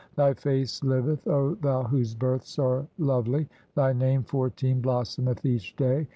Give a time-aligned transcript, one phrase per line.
[0.15, 6.07] Thy face "liveth, O thou whose births are lovely; thy name "(14) blossometh each day.